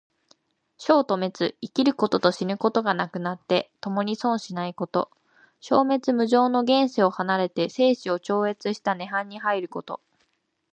[0.79, 5.11] 生と滅、生きることと死ぬことがなくなって、ともに存しないこと。
[5.61, 10.01] 生滅無常の現世を離れて生死を超越した涅槃に入ること。